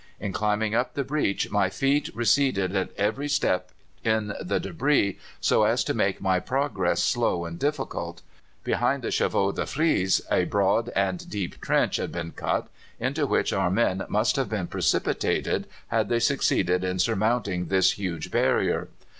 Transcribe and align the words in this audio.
In 0.19 0.33
climbing 0.33 0.73
up 0.73 0.95
the 0.95 1.03
breach 1.03 1.51
my 1.51 1.69
feet 1.69 2.09
receded 2.15 2.75
at 2.75 2.89
every 2.97 3.27
step 3.29 3.69
in 4.03 4.33
the 4.41 4.59
débris, 4.59 5.17
so 5.39 5.61
as 5.63 5.83
to 5.83 5.93
make 5.93 6.19
my 6.19 6.39
progress 6.39 7.03
slow 7.03 7.45
and 7.45 7.59
difficult. 7.59 8.23
Behind 8.63 9.03
the 9.03 9.11
chevaux 9.11 9.51
de 9.51 9.63
frise 9.67 10.19
a 10.31 10.45
broad 10.45 10.89
and 10.95 11.29
deep 11.29 11.61
trench 11.61 11.97
had 11.97 12.11
been 12.11 12.31
cut, 12.31 12.67
into 12.99 13.27
which 13.27 13.53
our 13.53 13.69
men 13.69 14.03
must 14.09 14.37
have 14.37 14.49
been 14.49 14.65
precipitated 14.65 15.67
had 15.89 16.09
they 16.09 16.19
succeeded 16.19 16.83
in 16.83 16.97
surmounting 16.97 17.67
this 17.67 17.91
huge 17.91 18.31
barrier. 18.31 18.87